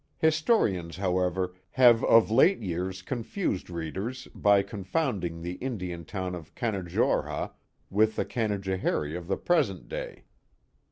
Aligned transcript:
Historians, 0.17 0.97
however, 0.97 1.53
have 1.69 2.03
of 2.05 2.31
late 2.31 2.57
years 2.57 3.03
confused 3.03 3.69
readers 3.69 4.27
by 4.33 4.63
confounding 4.63 5.43
the 5.43 5.53
Indian 5.61 6.05
town 6.05 6.33
of 6.33 6.55
Canajorha 6.55 7.51
with 7.91 8.15
the 8.15 8.25
Canajo 8.25 8.79
harie 8.79 9.15
of 9.15 9.27
the 9.27 9.37
present 9.37 9.87
day. 9.87 10.23